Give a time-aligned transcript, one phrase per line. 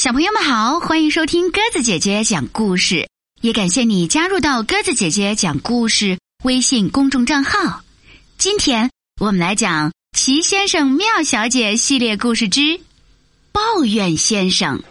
[0.00, 3.06] 小朋友们好，欢迎收听鸽子姐姐讲故事，
[3.42, 7.82] 也感谢你加入到鸽子姐姐讲故事微信公众账号。
[8.38, 8.90] 今天
[9.20, 12.60] 我们来讲《齐先生妙小姐》系列故事之
[13.52, 14.82] 《抱怨先生》。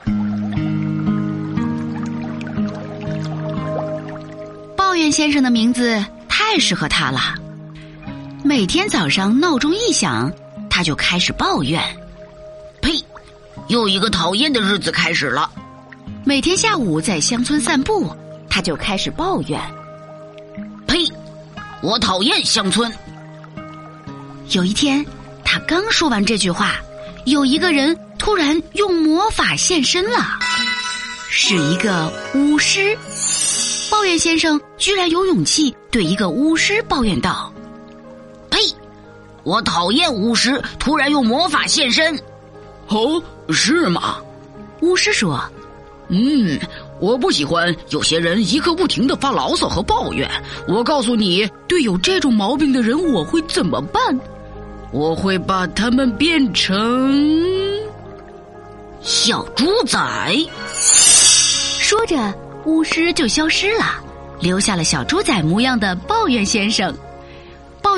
[4.77, 7.33] 抱怨先生的名字太适合他了，
[8.43, 10.31] 每天早上闹钟一响，
[10.69, 11.81] 他就开始抱怨。
[13.69, 15.49] 又一个讨厌的日子开始了。
[16.25, 18.09] 每天下午在乡村散步，
[18.49, 19.61] 他就开始抱怨
[20.87, 21.05] ：“呸！
[21.81, 22.91] 我讨厌乡村。”
[24.49, 25.05] 有一天，
[25.45, 26.77] 他刚说完这句话，
[27.25, 30.39] 有一个人突然用魔法现身了，
[31.29, 32.97] 是一个巫师。
[33.91, 37.53] 抱怨先生居然有勇气对一个巫师抱怨道
[38.49, 38.59] ：“呸！
[39.43, 42.19] 我讨厌巫师突然用魔法现身。”
[42.89, 44.17] 哦，是吗？
[44.81, 45.41] 巫师说
[46.07, 46.59] ：“嗯，
[46.99, 50.29] 我不喜欢有些人一刻不停的发牢骚和抱怨。
[50.67, 54.19] 我告诉你，对有这种毛病的人，我会怎么办？
[54.91, 57.13] 我会把他们变成
[59.01, 59.99] 小猪仔。”
[60.71, 62.33] 说着，
[62.65, 63.83] 巫师就消失了，
[64.39, 66.95] 留下了小猪仔模样的抱怨先生。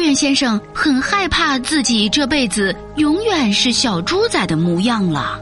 [0.01, 5.39] 抱怨先生很害怕自己这辈子永远是小猪仔的模样了。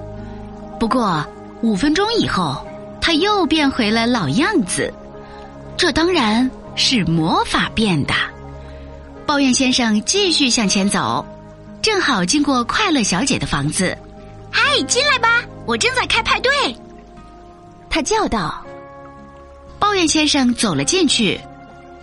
[0.77, 1.25] 不过
[1.61, 2.67] 五分钟以后，
[2.99, 4.93] 他又变回了老样子。
[5.77, 8.13] 这当然是魔法变的。
[9.25, 11.25] 抱怨先生继续向前走，
[11.81, 13.97] 正好经过快乐小姐的房子。
[14.51, 16.51] “嗨，进来吧，我正在开派对。”
[17.89, 18.61] 他叫道。
[19.79, 21.39] 抱怨先生走了进去。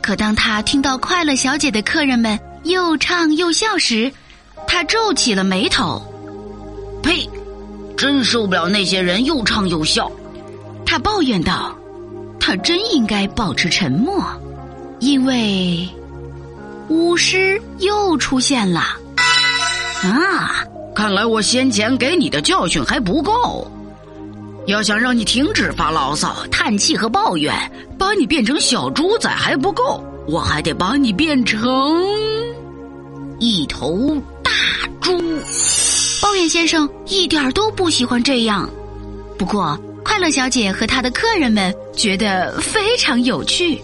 [0.00, 4.12] 可当他听到快乐小姐的客人们又唱又笑时，
[4.66, 6.02] 他皱起了眉头。
[7.02, 7.28] 呸！
[7.96, 10.10] 真受不了那些人又唱又笑。
[10.84, 11.74] 他抱怨道
[12.38, 14.22] ：“他真应该保持沉默，
[15.00, 15.88] 因为
[16.88, 18.80] 巫师又出现了。”
[20.04, 20.62] 啊！
[20.94, 23.70] 看来我先前给你的教训还不够。
[24.66, 27.54] 要想让你停止发牢骚、叹气和抱怨，
[27.98, 31.60] 把你变成小猪仔还不够，我还得把你变成
[33.38, 34.50] 一头大
[35.00, 35.12] 猪。
[36.22, 38.68] 抱怨先生一点都不喜欢这样，
[39.38, 43.80] 不过快乐小姐和她的客人们觉得非常有趣。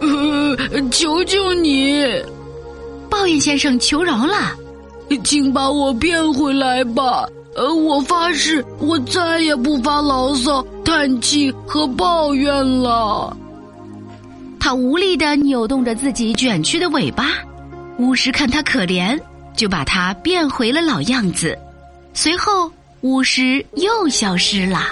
[0.00, 0.56] 呃，
[0.90, 2.04] 求求你，
[3.08, 4.56] 抱怨先生求饶了，
[5.24, 7.28] 请把我变回来吧。
[7.54, 13.36] 呃，我发誓，我再也不发牢骚、叹气和抱怨了。
[14.58, 17.38] 他无力的扭动着自己卷曲的尾巴。
[18.00, 19.20] 巫师看他可怜，
[19.54, 21.56] 就把他变回了老样子。
[22.14, 22.72] 随后，
[23.02, 24.86] 巫师又消失了。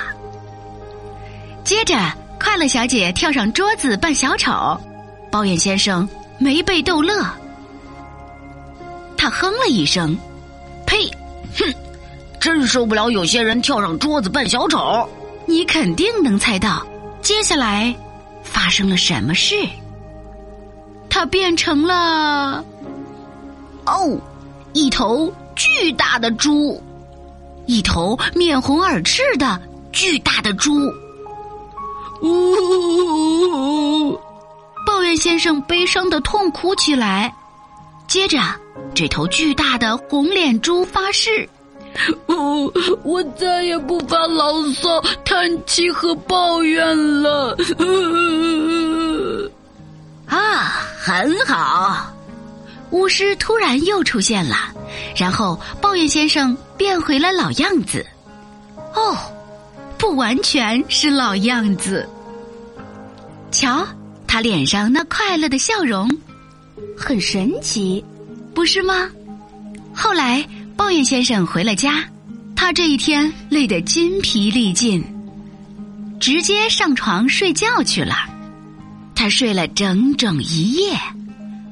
[1.65, 1.97] 接着，
[2.39, 4.79] 快乐小姐跳上桌子扮小丑，
[5.33, 6.07] 抱怨先生
[6.39, 7.25] 没被逗乐。
[9.17, 10.15] 他哼了一声
[10.87, 11.11] ：“呸，
[11.57, 11.75] 哼。”
[12.39, 15.09] 真受不了有些人跳上桌子扮小丑，
[15.47, 16.87] 你肯定能猜到
[17.21, 17.93] 接下来
[18.45, 19.57] 发生了什么事。
[21.11, 22.65] 他变成了
[23.89, 24.19] 哦，
[24.75, 26.83] 一头巨大的猪，
[27.67, 29.59] 一头面红耳赤的
[29.93, 30.93] 巨大的猪。
[32.21, 34.13] 呜！
[34.87, 37.35] 抱怨先生悲伤的痛哭起来。
[38.07, 38.39] 接着，
[38.95, 41.49] 这头巨大的红脸猪发誓。
[42.27, 42.71] 哦，
[43.03, 47.57] 我再也不发牢骚、叹气和抱怨了。
[50.27, 52.13] 啊，很好！
[52.91, 54.57] 巫师突然又出现了，
[55.17, 58.05] 然后抱怨先生变回了老样子。
[58.95, 59.17] 哦，
[59.99, 62.09] 不完全是老样子。
[63.51, 63.87] 瞧，
[64.27, 66.11] 他脸上那快乐的笑容，
[66.97, 68.05] 很神奇，
[68.55, 69.09] 不是吗？
[69.95, 70.45] 后来。
[70.79, 72.05] 抱怨先生回了家，
[72.55, 75.05] 他这一天累得筋疲力尽，
[76.21, 78.15] 直接上床睡觉去了。
[79.13, 80.97] 他睡了整整一夜，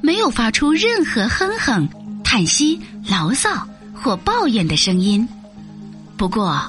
[0.01, 1.87] 没有发出任何哼哼、
[2.23, 2.79] 叹息、
[3.09, 5.27] 牢骚或抱怨的声音。
[6.17, 6.61] 不过，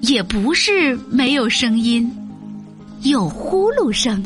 [0.00, 2.10] 也不是没有声音，
[3.02, 4.22] 有呼噜声。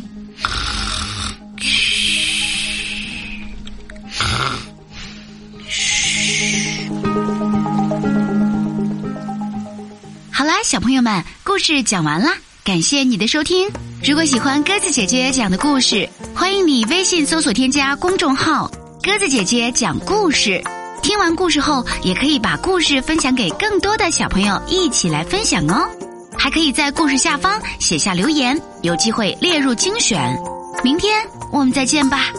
[10.30, 13.68] 好啦，小朋友们，故事讲完啦，感谢你的收听。
[14.02, 18.68] 如果喜欢鸽子姐姐讲的故事，欢迎你微信搜索添加公众号
[19.00, 20.60] “鸽子姐姐讲故事”。
[21.00, 25.88] 听完故事后，也可以把故事分享给更多的小朋友一起来分享哦。
[26.36, 30.36] 还可以在故事下方写下留言，有机会列入精选。
[30.82, 32.32] 明天我们再见吧，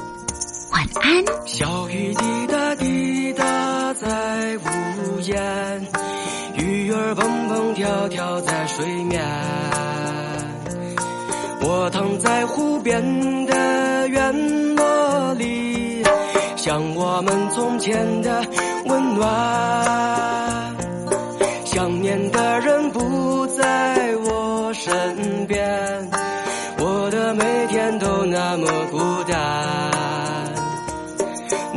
[0.72, 1.24] 晚安。
[1.46, 5.88] 小雨滴答滴答在屋檐，
[6.56, 9.24] 鱼儿蹦蹦跳跳在水面。
[11.68, 13.02] 我躺在湖边
[13.48, 16.04] 的院落里，
[16.56, 18.44] 想我们从前的
[18.86, 20.76] 温暖。
[21.66, 26.08] 想念的人不在我身边，
[26.78, 29.92] 我的每天都那么孤单。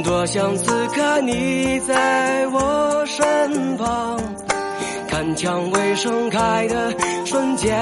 [0.04, 4.20] 多想此刻你在我身旁，
[5.08, 6.94] 看蔷薇盛开的
[7.24, 7.74] 瞬间。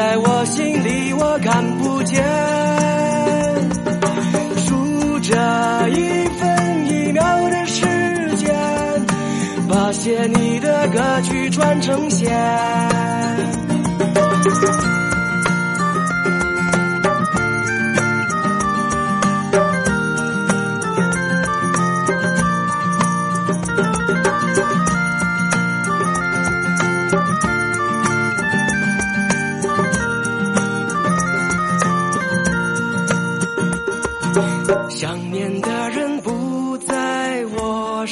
[0.00, 2.24] 在我心里，我看不见。
[4.56, 7.84] 数着一分一秒的时
[8.36, 8.56] 间，
[9.68, 12.30] 把写你的歌曲串成线。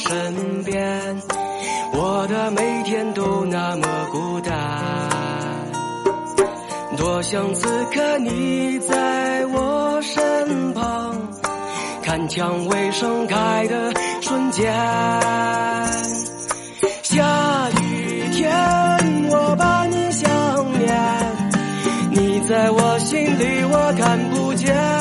[0.09, 1.21] 身边，
[1.93, 4.57] 我的每天都那么孤单。
[6.97, 11.15] 多想此刻你在我身旁，
[12.01, 14.73] 看蔷薇盛开的瞬间。
[17.03, 18.49] 下雨天，
[19.29, 20.27] 我把你想
[20.79, 20.91] 念，
[22.09, 24.98] 你在我心里，我看不见。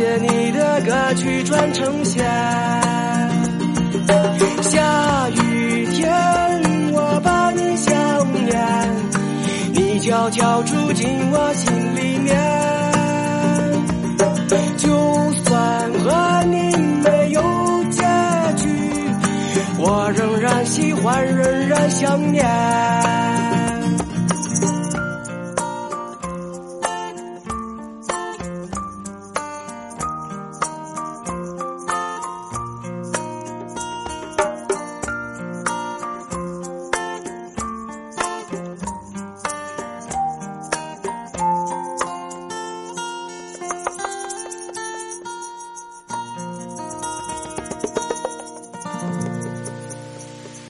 [0.00, 2.24] 写你的歌曲传成线。
[4.62, 6.10] 下雨天，
[6.94, 7.92] 我把你想
[8.46, 8.58] 念，
[9.74, 12.34] 你悄悄住进我心里面。
[14.78, 14.88] 就
[15.44, 17.42] 算和你没有
[17.90, 18.02] 结
[18.56, 18.68] 局，
[19.76, 23.29] 我仍然喜欢，仍然想念。